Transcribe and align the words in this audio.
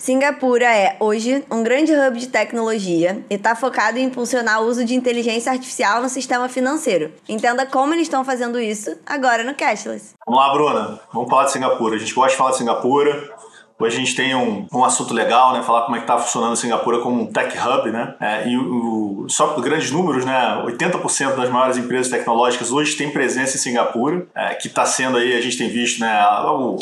Singapura 0.00 0.64
é, 0.64 0.96
hoje, 0.98 1.44
um 1.50 1.62
grande 1.62 1.92
hub 1.92 2.18
de 2.18 2.28
tecnologia 2.28 3.22
e 3.28 3.34
está 3.34 3.54
focado 3.54 3.98
em 3.98 4.04
impulsionar 4.04 4.62
o 4.62 4.66
uso 4.66 4.82
de 4.82 4.94
inteligência 4.94 5.52
artificial 5.52 6.00
no 6.00 6.08
sistema 6.08 6.48
financeiro. 6.48 7.12
Entenda 7.28 7.66
como 7.66 7.92
eles 7.92 8.04
estão 8.04 8.24
fazendo 8.24 8.58
isso 8.58 8.96
agora 9.04 9.44
no 9.44 9.54
Cashless. 9.54 10.14
Vamos 10.26 10.40
lá, 10.40 10.52
Bruna. 10.54 11.00
Vamos 11.12 11.28
falar 11.28 11.44
de 11.44 11.52
Singapura. 11.52 11.96
A 11.96 11.98
gente 11.98 12.14
gosta 12.14 12.30
de 12.30 12.36
falar 12.38 12.52
de 12.52 12.56
Singapura. 12.56 13.30
Hoje 13.78 13.96
a 13.96 13.98
gente 14.00 14.16
tem 14.16 14.34
um, 14.34 14.66
um 14.72 14.84
assunto 14.84 15.12
legal, 15.12 15.52
né? 15.52 15.62
Falar 15.62 15.82
como 15.82 15.96
é 15.96 15.98
que 15.98 16.04
está 16.04 16.16
funcionando 16.18 16.56
Singapura 16.56 17.00
como 17.00 17.22
um 17.22 17.26
tech 17.26 17.54
hub, 17.58 17.90
né? 17.90 18.14
É, 18.20 18.48
e 18.48 18.56
o, 18.56 19.26
só 19.28 19.54
grandes 19.60 19.90
números, 19.90 20.24
né? 20.24 20.62
80% 20.64 21.34
das 21.34 21.50
maiores 21.50 21.76
empresas 21.76 22.10
tecnológicas 22.10 22.72
hoje 22.72 22.96
têm 22.96 23.10
presença 23.10 23.56
em 23.56 23.60
Singapura, 23.60 24.26
é, 24.34 24.54
que 24.54 24.66
está 24.66 24.86
sendo 24.86 25.18
aí, 25.18 25.36
a 25.36 25.40
gente 25.42 25.58
tem 25.58 25.68
visto, 25.68 26.00
né? 26.00 26.26
O, 26.44 26.78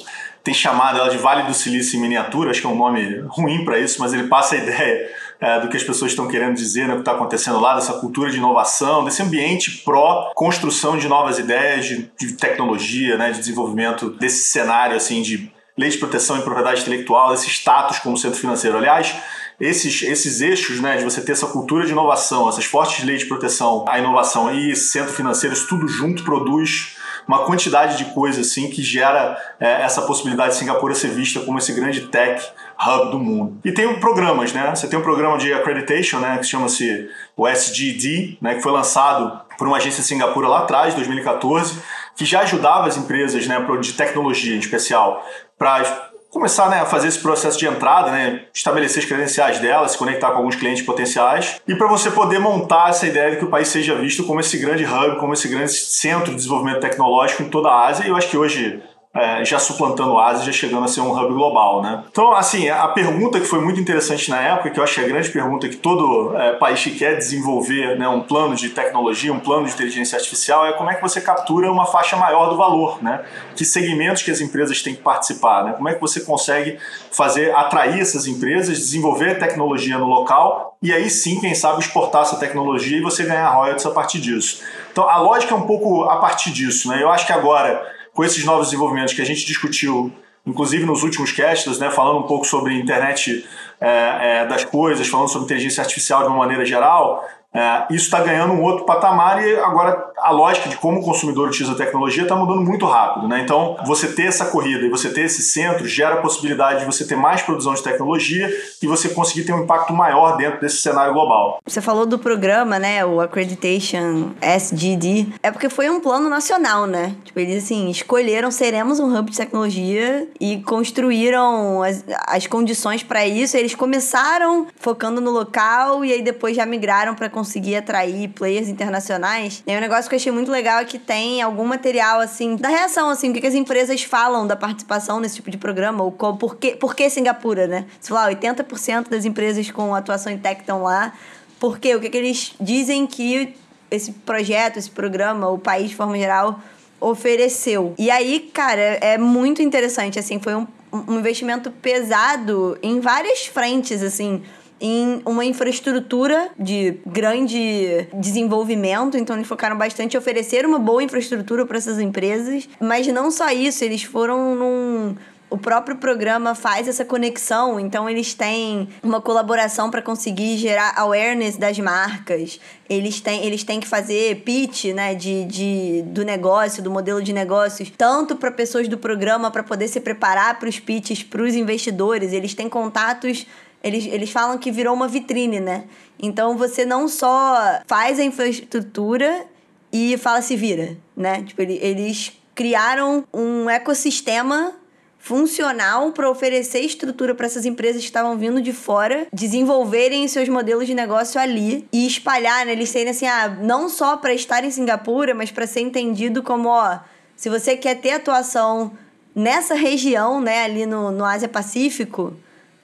tem 0.49 0.55
chamado 0.55 0.99
ela 0.99 1.11
de 1.11 1.19
Vale 1.19 1.43
do 1.43 1.53
Silício 1.53 1.99
em 1.99 2.01
miniatura, 2.01 2.51
acho 2.51 2.63
que 2.63 2.67
é 2.67 2.71
um 2.71 2.75
nome 2.75 3.23
ruim 3.29 3.67
para 3.67 3.79
isso, 3.79 4.01
mas 4.01 4.15
ele 4.15 4.29
passa 4.29 4.55
a 4.55 4.59
ideia 4.59 5.11
é, 5.39 5.61
do 5.61 5.69
que 5.69 5.77
as 5.77 5.83
pessoas 5.83 6.13
estão 6.13 6.27
querendo 6.27 6.55
dizer, 6.55 6.89
né, 6.89 6.95
o 6.95 6.97
que 6.97 7.03
está 7.03 7.13
acontecendo 7.13 7.61
lá, 7.61 7.75
dessa 7.75 7.93
cultura 7.93 8.31
de 8.31 8.39
inovação, 8.39 9.05
desse 9.05 9.23
ambiente 9.23 9.83
pró-construção 9.85 10.97
de 10.97 11.07
novas 11.07 11.39
ideias, 11.39 11.85
de, 11.85 12.11
de 12.19 12.33
tecnologia, 12.33 13.19
né, 13.19 13.31
de 13.31 13.41
desenvolvimento 13.41 14.09
desse 14.09 14.45
cenário 14.45 14.97
assim 14.97 15.21
de 15.21 15.53
lei 15.77 15.91
de 15.91 15.99
proteção 15.99 16.39
e 16.39 16.43
propriedade 16.43 16.81
intelectual, 16.81 17.35
esse 17.35 17.51
status 17.51 17.99
como 17.99 18.17
centro 18.17 18.41
financeiro. 18.41 18.79
Aliás, 18.79 19.15
esses, 19.61 20.03
esses 20.03 20.41
eixos, 20.41 20.81
né, 20.81 20.97
de 20.97 21.05
você 21.05 21.21
ter 21.21 21.33
essa 21.33 21.47
cultura 21.49 21.85
de 21.85 21.93
inovação, 21.93 22.49
essas 22.49 22.65
fortes 22.65 23.05
leis 23.05 23.21
de 23.21 23.27
proteção 23.27 23.85
à 23.87 23.99
inovação 23.99 24.51
e 24.51 24.75
centro 24.75 25.13
financeiro, 25.13 25.55
isso 25.55 25.69
tudo 25.69 25.87
junto 25.87 26.25
produz 26.25 26.97
uma 27.29 27.45
quantidade 27.45 27.99
de 27.99 28.07
coisas 28.07 28.47
assim 28.47 28.71
que 28.71 28.83
gera 28.83 29.37
é, 29.61 29.83
essa 29.83 30.01
possibilidade 30.03 30.55
de 30.55 30.59
Singapura 30.59 30.95
ser 30.95 31.09
vista 31.11 31.41
como 31.41 31.59
esse 31.59 31.75
grande 31.75 32.07
tech 32.07 32.43
hub 32.81 33.11
do 33.11 33.19
mundo. 33.19 33.59
E 33.63 33.71
tem 33.71 34.01
programas, 34.01 34.55
né? 34.55 34.75
Você 34.75 34.89
tem 34.89 34.99
um 34.99 35.03
programa 35.03 35.37
de 35.37 35.53
accreditation, 35.53 36.21
né, 36.21 36.39
que 36.39 36.47
chama-se 36.47 37.11
o 37.37 37.47
SGD, 37.47 38.39
né, 38.41 38.55
que 38.55 38.63
foi 38.63 38.73
lançado 38.73 39.43
por 39.59 39.69
uma 39.69 39.77
agência 39.77 40.01
de 40.01 40.09
Singapura 40.09 40.49
lá 40.49 40.61
atrás, 40.61 40.95
2014, 40.95 41.79
que 42.17 42.25
já 42.25 42.41
ajudava 42.41 42.87
as 42.87 42.97
empresas, 42.97 43.47
né, 43.47 43.65
de 43.81 43.93
tecnologia 43.93 44.57
em 44.57 44.59
especial, 44.59 45.23
para 45.59 46.09
começar 46.31 46.69
né, 46.69 46.81
a 46.81 46.87
fazer 46.87 47.09
esse 47.09 47.19
processo 47.19 47.59
de 47.59 47.67
entrada, 47.67 48.11
né, 48.11 48.43
estabelecer 48.55 49.03
as 49.03 49.09
credenciais 49.09 49.59
dela, 49.59 49.89
se 49.89 49.97
conectar 49.97 50.31
com 50.31 50.39
alguns 50.39 50.57
clientes 50.57 50.83
potenciais 50.83 51.61
e 51.67 51.75
para 51.75 51.89
você 51.89 52.11
poder 52.11 52.39
montar 52.39 52.91
essa 52.91 53.07
ideia 53.07 53.31
de 53.31 53.37
que 53.39 53.45
o 53.45 53.51
país 53.51 53.69
seja 53.69 53.95
visto 53.95 54.25
como 54.25 54.41
esse 54.41 54.59
grande 54.59 54.85
hub, 54.85 55.19
como 55.19 55.33
esse 55.33 55.49
grande 55.49 55.73
centro 55.73 56.31
de 56.31 56.37
desenvolvimento 56.37 56.81
tecnológico 56.81 57.43
em 57.43 57.49
toda 57.49 57.69
a 57.69 57.87
Ásia. 57.87 58.05
E 58.05 58.09
eu 58.09 58.17
acho 58.17 58.29
que 58.29 58.37
hoje 58.37 58.83
é, 59.15 59.45
já 59.45 59.59
suplantando 59.59 60.13
o 60.13 60.19
Ásia, 60.19 60.45
já 60.45 60.53
chegando 60.53 60.85
a 60.85 60.89
ser 60.89 61.01
um 61.01 61.11
hub 61.11 61.33
global, 61.33 61.83
né? 61.83 62.05
Então, 62.11 62.33
assim, 62.35 62.69
a 62.69 62.87
pergunta 62.89 63.41
que 63.41 63.47
foi 63.47 63.61
muito 63.61 63.81
interessante 63.81 64.31
na 64.31 64.41
época, 64.41 64.71
que 64.71 64.79
eu 64.79 64.85
acho 64.85 64.95
que 64.95 65.01
é 65.01 65.05
a 65.05 65.09
grande 65.09 65.31
pergunta 65.31 65.69
que 65.69 65.77
todo 65.77 66.37
é, 66.37 66.53
país 66.53 66.83
que 66.83 66.91
quer 66.91 67.17
desenvolver 67.17 67.99
né, 67.99 68.07
um 68.07 68.21
plano 68.21 68.55
de 68.55 68.69
tecnologia, 68.69 69.33
um 69.33 69.41
plano 69.41 69.67
de 69.67 69.73
inteligência 69.73 70.17
artificial, 70.17 70.67
é 70.67 70.73
como 70.73 70.91
é 70.91 70.95
que 70.95 71.03
você 71.03 71.21
captura 71.21 71.73
uma 71.73 71.87
faixa 71.87 72.17
maior 72.17 72.51
do 72.51 72.57
valor, 72.57 73.03
né? 73.03 73.25
Que 73.57 73.65
segmentos 73.65 74.23
que 74.23 74.31
as 74.31 74.41
empresas 74.41 74.83
têm 74.83 74.95
que 74.95 75.03
participar, 75.03 75.65
né? 75.65 75.73
Como 75.73 75.89
é 75.89 75.95
que 75.95 76.01
você 76.01 76.21
consegue 76.21 76.79
fazer, 77.11 77.55
atrair 77.55 78.01
essas 78.01 78.27
empresas, 78.27 78.79
desenvolver 78.79 79.39
tecnologia 79.39 79.97
no 79.99 80.07
local 80.07 80.77
e 80.83 80.93
aí 80.93 81.11
sim, 81.11 81.41
quem 81.41 81.55
sabe, 81.55 81.81
exportar 81.81 82.23
essa 82.23 82.37
tecnologia 82.37 82.99
e 82.99 83.01
você 83.01 83.25
ganhar 83.25 83.49
royalties 83.49 83.87
a 83.87 83.91
partir 83.91 84.21
disso. 84.21 84.63
Então, 84.93 85.09
a 85.09 85.17
lógica 85.17 85.55
é 85.55 85.57
um 85.57 85.67
pouco 85.67 86.05
a 86.05 86.17
partir 86.17 86.51
disso, 86.51 86.89
né? 86.89 87.03
Eu 87.03 87.11
acho 87.11 87.27
que 87.27 87.33
agora 87.33 87.98
com 88.19 88.25
esses 88.25 88.45
novos 88.45 88.67
desenvolvimentos 88.67 89.15
que 89.15 89.23
a 89.23 89.25
gente 89.25 89.47
discutiu, 89.47 90.13
inclusive 90.45 90.85
nos 90.85 91.05
últimos 91.05 91.31
casts, 91.31 91.79
né, 91.79 91.89
falando 91.89 92.19
um 92.19 92.25
pouco 92.25 92.45
sobre 92.45 92.75
internet 92.77 93.47
é, 93.81 94.41
é, 94.41 94.47
das 94.49 94.65
coisas, 94.65 95.07
falando 95.07 95.29
sobre 95.29 95.45
inteligência 95.45 95.81
artificial 95.81 96.23
de 96.23 96.27
uma 96.27 96.39
maneira 96.39 96.67
geral, 96.67 97.25
é, 97.55 97.87
isso 97.91 98.05
está 98.05 98.21
ganhando 98.21 98.53
um 98.53 98.63
outro 98.63 98.85
patamar 98.85 99.43
e 99.43 99.57
agora 99.57 100.13
a 100.19 100.31
lógica 100.31 100.69
de 100.69 100.77
como 100.77 101.01
o 101.01 101.05
consumidor 101.05 101.49
utiliza 101.49 101.73
a 101.73 101.77
tecnologia 101.77 102.23
está 102.25 102.37
mudando 102.37 102.61
muito 102.63 102.85
rápido. 102.85 103.27
Né? 103.27 103.41
Então, 103.41 103.77
você 103.87 104.09
ter 104.09 104.27
essa 104.27 104.47
corrida 104.47 104.85
e 104.85 104.91
você 104.91 105.11
ter 105.11 105.23
esse 105.23 105.43
centro 105.43 105.87
gera 105.87 106.17
a 106.17 106.21
possibilidade 106.21 106.81
de 106.81 106.87
você 106.87 107.07
ter 107.07 107.17
mais 107.17 107.41
produção 107.43 107.75
de 107.75 107.83
tecnologia 107.83 108.49
e 108.83 108.87
você 108.87 109.09
conseguir 109.09 109.45
ter 109.45 109.53
um 109.53 109.63
impacto 109.63 109.93
maior 109.93 110.37
dentro 110.37 110.61
desse 110.61 110.77
cenário 110.77 111.15
global. 111.15 111.59
Você 111.67 111.81
falou 111.81 112.05
do 112.05 112.19
programa, 112.19 112.79
né, 112.79 113.05
o 113.05 113.21
Accreditation 113.21 114.31
SGD, 114.41 115.29
é 115.43 115.51
porque 115.51 115.69
foi 115.69 115.89
um 115.89 116.01
plano 116.01 116.29
nacional, 116.29 116.87
né? 116.87 117.15
Tipo, 117.25 117.41
eles 117.41 117.65
assim, 117.65 117.89
escolheram 117.89 118.51
seremos 118.51 119.01
um 119.01 119.17
hub 119.17 119.31
de 119.31 119.37
tecnologia 119.37 120.29
e 120.41 120.61
construíram 120.63 121.83
as, 121.83 122.05
as 122.27 122.47
condições 122.47 123.03
para 123.03 123.27
isso. 123.27 123.57
Eles 123.57 123.75
começaram 123.75 124.67
focando 124.77 125.21
no 125.21 125.31
local 125.31 126.05
e 126.05 126.13
aí 126.13 126.23
depois 126.23 126.57
já 126.57 126.67
migraram 126.67 127.15
para 127.15 127.29
conseguir 127.39 127.77
atrair 127.77 128.29
players 128.31 128.69
internacionais. 128.69 129.63
E 129.65 129.71
aí, 129.71 129.77
um 129.77 129.81
negócio 129.81 130.09
que 130.09 130.17
eu 130.17 130.19
achei 130.19 130.33
muito 130.33 130.51
legal 130.51 130.81
é 130.81 130.85
que 130.85 130.99
tem 130.99 131.41
algum 131.41 131.65
material, 131.65 132.19
assim, 132.19 132.57
da 132.57 132.69
reação, 132.69 133.09
assim, 133.09 133.31
o 133.31 133.33
que, 133.33 133.47
as 133.47 133.55
empresas 133.55 134.03
falam 134.03 134.45
da 134.45 134.57
participação 134.57 135.21
nesse 135.21 135.37
tipo 135.37 135.51
de 135.51 135.57
programa, 135.57 136.03
ou 136.03 136.11
qual, 136.11 136.37
por, 136.37 136.57
que, 136.57 136.75
por 136.75 136.97
que 136.97 137.09
Singapura, 137.09 137.69
né? 137.69 137.87
Você 138.01 138.09
falou, 138.09 138.35
80% 138.35 139.09
das 139.09 139.25
empresas 139.25 139.71
com 139.71 139.95
atuação 139.95 140.33
em 140.33 140.39
tech 140.39 140.61
estão 140.61 140.83
lá. 140.83 141.13
Por 141.61 141.79
quê? 141.79 141.95
O 141.95 142.01
que, 142.01 142.11
que 142.11 142.17
eles 142.17 142.55
dizem 142.61 143.07
que 143.07 143.55
esse 143.89 144.11
projeto, 144.11 144.77
esse 144.77 144.91
programa, 144.91 145.49
o 145.49 145.59
país 145.59 145.91
de 145.91 145.97
forma 145.97 146.19
geral, 146.19 146.61
ofereceu. 147.01 147.95
E 147.97 148.11
aí, 148.11 148.51
cara, 148.53 148.99
é 149.01 149.17
muito 149.17 149.63
interessante, 149.63 150.19
assim, 150.19 150.41
foi 150.41 150.57
um, 150.57 150.67
um 150.93 151.21
investimento 151.21 151.71
pesado 151.71 152.77
em 152.83 152.99
várias 152.99 153.47
frentes, 153.47 154.03
assim 154.03 154.43
em 154.81 155.21
uma 155.25 155.45
infraestrutura 155.45 156.51
de 156.59 156.99
grande 157.07 158.07
desenvolvimento, 158.15 159.17
então 159.17 159.37
eles 159.37 159.49
focaram 159.49 159.77
bastante 159.77 160.15
em 160.15 160.19
oferecer 160.19 160.65
uma 160.65 160.79
boa 160.79 161.03
infraestrutura 161.03 161.67
para 161.67 161.79
essas 161.79 161.99
empresas, 161.99 162.69
mas 162.81 163.07
não 163.09 163.31
só 163.31 163.51
isso, 163.51 163.85
eles 163.85 164.03
foram 164.03 164.55
num 164.55 165.17
o 165.51 165.57
próprio 165.57 165.97
programa 165.97 166.55
faz 166.55 166.89
essa 166.89 167.05
conexão, 167.05 167.81
então 167.81 168.09
eles 168.09 168.35
têm 168.35 168.89
uma 169.03 169.21
colaboração 169.21 169.91
para 169.91 170.03
conseguir 170.03 170.59
gerar 170.59 170.93
awareness 170.97 171.57
das 171.57 171.79
marcas. 171.79 172.61
Eles 172.89 173.21
têm, 173.21 173.45
eles 173.45 173.65
têm 173.65 173.81
que 173.81 173.87
fazer 173.87 174.43
pitch, 174.43 174.87
né, 174.87 175.15
de, 175.15 175.45
de, 175.45 176.03
do 176.07 176.25
negócio, 176.25 176.83
do 176.83 176.91
modelo 176.91 177.23
de 177.23 177.33
negócios, 177.33 177.91
tanto 177.97 178.37
para 178.37 178.51
pessoas 178.51 178.89
do 178.89 178.99
programa 178.99 179.51
para 179.51 179.63
poder 179.63 179.89
se 179.89 180.01
preparar 180.01 180.59
para 180.59 180.69
os 180.69 180.79
pitches 180.79 181.23
para 181.23 181.43
os 181.43 181.55
investidores. 181.55 182.33
Eles 182.33 182.55
têm 182.55 182.69
contatos 182.69 183.47
eles, 183.83 184.07
eles 184.07 184.31
falam 184.31 184.59
que 184.59 184.73
virou 184.73 184.95
uma 184.95 185.07
vitrine, 185.07 185.61
né? 185.61 185.85
Então 186.19 186.57
você 186.57 186.85
não 186.85 187.07
só 187.09 187.81
faz 187.87 188.19
a 188.19 188.25
infraestrutura 188.25 189.47
e 189.93 190.17
fala 190.19 190.43
se 190.43 190.57
vira, 190.57 190.97
né? 191.17 191.43
Tipo, 191.43 191.63
eles 191.63 192.33
criaram 192.55 193.25
um 193.33 193.71
ecossistema 193.71 194.75
funcional 195.19 196.13
para 196.13 196.31
oferecer 196.31 196.81
estrutura 196.81 197.35
para 197.35 197.47
essas 197.47 197.67
empresas 197.67 198.01
que 198.01 198.07
estavam 198.07 198.37
vindo 198.39 198.63
de 198.63 198.73
fora 198.73 199.27
desenvolverem 199.33 200.27
seus 200.29 200.49
modelos 200.49 200.87
de 200.87 200.95
negócio 200.95 201.41
ali 201.41 201.87
e 201.93 202.07
espalhar, 202.07 202.65
né? 202.65 202.73
Eles 202.73 202.89
serem 202.89 203.11
assim, 203.11 203.27
ah, 203.27 203.49
não 203.61 203.89
só 203.89 204.17
para 204.17 204.33
estar 204.33 204.65
em 204.65 204.71
Singapura, 204.71 205.35
mas 205.35 205.51
para 205.51 205.67
ser 205.67 205.81
entendido 205.81 206.43
como, 206.43 206.69
ó, 206.69 206.99
se 207.37 207.49
você 207.49 207.77
quer 207.77 207.97
ter 207.97 208.13
atuação 208.13 208.93
nessa 209.35 209.75
região, 209.75 210.41
né, 210.41 210.65
ali 210.65 210.87
no, 210.87 211.11
no 211.11 211.25
Ásia 211.25 211.49
Pacífico, 211.49 212.35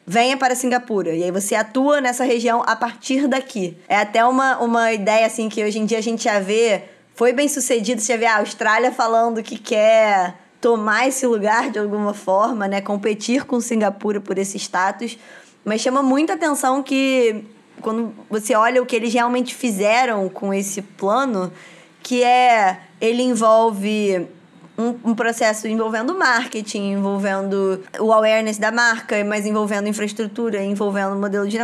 venha 0.06 0.36
para 0.36 0.54
Singapura. 0.54 1.14
E 1.14 1.24
aí 1.24 1.30
você 1.30 1.54
atua 1.54 2.00
nessa 2.00 2.24
região 2.24 2.62
a 2.66 2.76
partir 2.76 3.26
daqui. 3.26 3.76
É 3.88 3.96
até 3.96 4.24
uma, 4.24 4.58
uma 4.58 4.92
ideia 4.92 5.26
assim 5.26 5.48
que 5.48 5.64
hoje 5.64 5.78
em 5.78 5.86
dia 5.86 5.98
a 5.98 6.02
gente 6.02 6.24
já 6.24 6.38
vê, 6.38 6.82
foi 7.14 7.32
bem 7.32 7.48
sucedido, 7.48 8.00
você 8.00 8.12
já 8.12 8.18
vê 8.18 8.26
a 8.26 8.38
Austrália 8.38 8.92
falando 8.92 9.42
que 9.42 9.58
quer 9.58 10.43
tomar 10.64 11.06
esse 11.06 11.26
lugar 11.26 11.70
de 11.70 11.78
alguma 11.78 12.14
forma, 12.14 12.66
né, 12.66 12.80
competir 12.80 13.44
com 13.44 13.60
Singapura 13.60 14.18
por 14.18 14.38
esse 14.38 14.56
status, 14.56 15.18
mas 15.62 15.82
chama 15.82 16.02
muita 16.02 16.32
atenção 16.32 16.82
que 16.82 17.44
quando 17.82 18.14
você 18.30 18.54
olha 18.54 18.82
o 18.82 18.86
que 18.86 18.96
eles 18.96 19.12
realmente 19.12 19.54
fizeram 19.54 20.26
com 20.30 20.54
esse 20.54 20.80
plano, 20.80 21.52
que 22.02 22.24
é 22.24 22.80
ele 22.98 23.22
envolve 23.22 24.26
um, 24.78 25.10
um, 25.10 25.14
processo 25.14 25.68
envolvendo 25.68 26.14
marketing, 26.14 26.92
envolvendo 26.92 27.82
o 28.00 28.10
awareness 28.10 28.56
da 28.56 28.72
marca, 28.72 29.22
mas 29.22 29.44
envolvendo 29.44 29.86
infraestrutura, 29.86 30.64
envolvendo 30.64 31.14
modelo 31.14 31.46
de. 31.46 31.58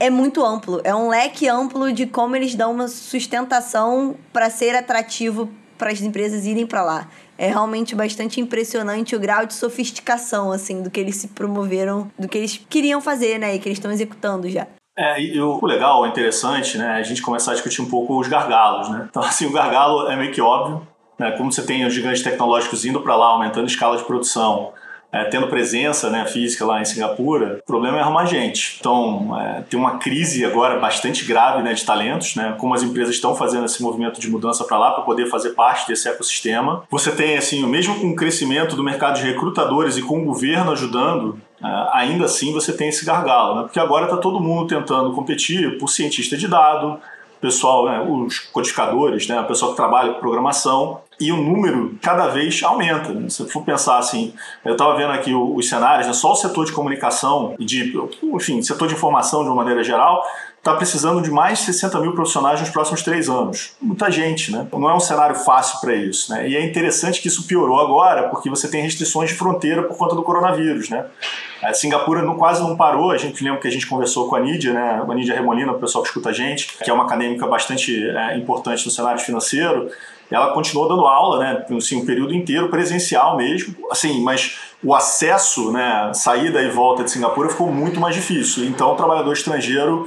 É 0.00 0.10
muito 0.10 0.44
amplo. 0.44 0.80
É 0.82 0.92
um 0.92 1.08
leque 1.08 1.48
amplo 1.48 1.92
de 1.92 2.06
como 2.06 2.34
eles 2.34 2.56
dão 2.56 2.72
uma 2.72 2.88
sustentação 2.88 4.16
para 4.32 4.50
ser 4.50 4.74
atrativo 4.74 5.48
para 5.78 5.92
as 5.92 6.00
empresas 6.00 6.44
irem 6.44 6.66
para 6.66 6.82
lá. 6.82 7.08
É 7.42 7.48
realmente 7.48 7.96
bastante 7.96 8.40
impressionante 8.40 9.16
o 9.16 9.18
grau 9.18 9.44
de 9.44 9.54
sofisticação, 9.54 10.52
assim, 10.52 10.80
do 10.80 10.88
que 10.88 11.00
eles 11.00 11.16
se 11.16 11.26
promoveram, 11.26 12.08
do 12.16 12.28
que 12.28 12.38
eles 12.38 12.64
queriam 12.70 13.00
fazer, 13.00 13.36
né? 13.36 13.56
E 13.56 13.58
que 13.58 13.68
eles 13.68 13.78
estão 13.78 13.90
executando 13.90 14.48
já. 14.48 14.68
É, 14.96 15.20
e 15.20 15.40
o 15.40 15.58
legal, 15.66 16.06
interessante, 16.06 16.78
né? 16.78 16.92
A 16.92 17.02
gente 17.02 17.20
começar 17.20 17.50
a 17.50 17.54
discutir 17.54 17.82
um 17.82 17.90
pouco 17.90 18.16
os 18.16 18.28
gargalos, 18.28 18.88
né? 18.90 19.08
Então, 19.10 19.20
assim, 19.26 19.46
o 19.46 19.50
gargalo 19.50 20.08
é 20.08 20.14
meio 20.14 20.30
que 20.30 20.40
óbvio, 20.40 20.86
né? 21.18 21.32
Como 21.32 21.50
você 21.50 21.66
tem 21.66 21.84
os 21.84 21.92
gigantes 21.92 22.22
tecnológicos 22.22 22.84
indo 22.84 23.00
para 23.00 23.16
lá, 23.16 23.26
aumentando 23.30 23.64
a 23.64 23.66
escala 23.66 23.96
de 23.96 24.04
produção, 24.04 24.72
é, 25.12 25.24
tendo 25.24 25.46
presença 25.46 26.08
né, 26.08 26.24
física 26.24 26.64
lá 26.64 26.80
em 26.80 26.86
Singapura, 26.86 27.60
o 27.62 27.66
problema 27.66 27.98
é 27.98 28.00
arrumar 28.00 28.24
gente. 28.24 28.78
Então, 28.80 29.38
é, 29.38 29.62
tem 29.68 29.78
uma 29.78 29.98
crise 29.98 30.42
agora 30.42 30.80
bastante 30.80 31.24
grave 31.26 31.62
né, 31.62 31.74
de 31.74 31.84
talentos, 31.84 32.34
né, 32.34 32.54
como 32.58 32.72
as 32.72 32.82
empresas 32.82 33.14
estão 33.14 33.34
fazendo 33.34 33.66
esse 33.66 33.82
movimento 33.82 34.18
de 34.18 34.30
mudança 34.30 34.64
para 34.64 34.78
lá 34.78 34.92
para 34.92 35.04
poder 35.04 35.26
fazer 35.26 35.50
parte 35.50 35.86
desse 35.86 36.08
ecossistema. 36.08 36.84
Você 36.90 37.12
tem, 37.12 37.36
assim, 37.36 37.64
mesmo 37.66 38.00
com 38.00 38.08
o 38.08 38.16
crescimento 38.16 38.74
do 38.74 38.82
mercado 38.82 39.16
de 39.16 39.26
recrutadores 39.26 39.98
e 39.98 40.02
com 40.02 40.22
o 40.22 40.24
governo 40.24 40.72
ajudando, 40.72 41.38
é, 41.62 41.88
ainda 41.92 42.24
assim 42.24 42.50
você 42.50 42.72
tem 42.72 42.88
esse 42.88 43.04
gargalo, 43.04 43.56
né, 43.56 43.62
porque 43.64 43.78
agora 43.78 44.06
está 44.06 44.16
todo 44.16 44.40
mundo 44.40 44.66
tentando 44.66 45.12
competir 45.12 45.76
por 45.76 45.88
cientista 45.88 46.38
de 46.38 46.48
dado, 46.48 46.98
pessoal, 47.38 47.84
né, 47.84 48.00
os 48.08 48.38
codificadores, 48.38 49.26
né, 49.26 49.40
o 49.40 49.46
pessoal 49.46 49.72
que 49.72 49.76
trabalha 49.76 50.14
com 50.14 50.20
programação, 50.20 51.00
e 51.22 51.30
o 51.30 51.36
número 51.36 51.96
cada 52.02 52.26
vez 52.28 52.62
aumenta. 52.62 53.12
Né? 53.12 53.28
Se 53.28 53.46
for 53.48 53.64
pensar 53.64 53.98
assim, 53.98 54.34
eu 54.64 54.72
estava 54.72 54.96
vendo 54.96 55.12
aqui 55.12 55.32
os 55.32 55.68
cenários, 55.68 56.06
né, 56.06 56.12
só 56.12 56.32
o 56.32 56.36
setor 56.36 56.64
de 56.64 56.72
comunicação 56.72 57.54
e 57.58 57.64
de, 57.64 57.94
enfim, 58.22 58.60
setor 58.60 58.88
de 58.88 58.94
informação 58.94 59.42
de 59.42 59.48
uma 59.48 59.56
maneira 59.56 59.84
geral, 59.84 60.24
está 60.62 60.76
precisando 60.76 61.20
de 61.20 61.28
mais 61.28 61.58
de 61.58 61.64
60 61.66 61.98
mil 61.98 62.12
profissionais 62.12 62.60
nos 62.60 62.70
próximos 62.70 63.02
três 63.02 63.28
anos. 63.28 63.74
Muita 63.80 64.08
gente, 64.12 64.52
né? 64.52 64.64
Não 64.72 64.88
é 64.88 64.94
um 64.94 65.00
cenário 65.00 65.34
fácil 65.34 65.80
para 65.80 65.92
isso, 65.92 66.32
né? 66.32 66.48
E 66.48 66.56
é 66.56 66.64
interessante 66.64 67.20
que 67.20 67.26
isso 67.26 67.48
piorou 67.48 67.80
agora, 67.80 68.28
porque 68.28 68.48
você 68.48 68.68
tem 68.68 68.80
restrições 68.80 69.30
de 69.30 69.36
fronteira 69.36 69.82
por 69.82 69.96
conta 69.96 70.14
do 70.14 70.22
coronavírus, 70.22 70.88
né? 70.88 71.04
A 71.60 71.74
Singapura 71.74 72.22
não, 72.22 72.36
quase 72.36 72.60
não 72.62 72.76
parou, 72.76 73.10
a 73.10 73.18
gente 73.18 73.42
lembra 73.42 73.60
que 73.60 73.66
a 73.66 73.70
gente 73.72 73.88
conversou 73.88 74.28
com 74.28 74.36
a 74.36 74.40
Nídia, 74.40 74.72
né? 74.72 75.02
A 75.04 75.14
Nídia 75.14 75.34
Remolina, 75.34 75.72
o 75.72 75.80
pessoal 75.80 76.02
que 76.02 76.10
escuta 76.10 76.28
a 76.28 76.32
gente, 76.32 76.68
que 76.78 76.88
é 76.88 76.92
uma 76.92 77.04
acadêmica 77.04 77.44
bastante 77.44 78.08
é, 78.08 78.36
importante 78.36 78.84
no 78.86 78.90
cenário 78.92 79.20
financeiro, 79.20 79.90
ela 80.32 80.52
continuou 80.52 80.88
dando 80.88 81.06
aula, 81.06 81.38
né, 81.38 81.66
assim, 81.76 82.00
um 82.00 82.06
período 82.06 82.34
inteiro, 82.34 82.68
presencial 82.68 83.36
mesmo, 83.36 83.74
assim, 83.90 84.22
mas 84.22 84.58
o 84.82 84.94
acesso, 84.94 85.70
né, 85.72 86.10
saída 86.14 86.62
e 86.62 86.70
volta 86.70 87.04
de 87.04 87.10
Singapura 87.10 87.48
ficou 87.48 87.70
muito 87.70 88.00
mais 88.00 88.14
difícil. 88.14 88.64
Então, 88.64 88.92
o 88.92 88.96
trabalhador 88.96 89.32
estrangeiro 89.32 90.06